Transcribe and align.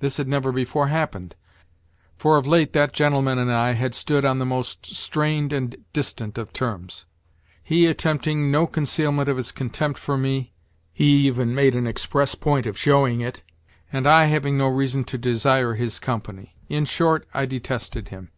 This 0.00 0.16
had 0.16 0.26
never 0.26 0.50
before 0.50 0.88
happened, 0.88 1.36
for 2.16 2.36
of 2.36 2.48
late 2.48 2.72
that 2.72 2.92
gentleman 2.92 3.38
and 3.38 3.52
I 3.52 3.74
had 3.74 3.94
stood 3.94 4.24
on 4.24 4.40
the 4.40 4.44
most 4.44 4.86
strained 4.86 5.52
and 5.52 5.76
distant 5.92 6.36
of 6.36 6.52
terms—he 6.52 7.86
attempting 7.86 8.50
no 8.50 8.66
concealment 8.66 9.28
of 9.28 9.36
his 9.36 9.52
contempt 9.52 10.00
for 10.00 10.18
me 10.18 10.52
(he 10.92 11.28
even 11.28 11.54
made 11.54 11.76
an 11.76 11.86
express 11.86 12.34
point 12.34 12.66
of 12.66 12.76
showing 12.76 13.20
it), 13.20 13.44
and 13.92 14.04
I 14.04 14.24
having 14.24 14.58
no 14.58 14.66
reason 14.66 15.04
to 15.04 15.16
desire 15.16 15.74
his 15.74 16.00
company. 16.00 16.56
In 16.68 16.84
short, 16.84 17.28
I 17.32 17.46
detested 17.46 18.08
him. 18.08 18.32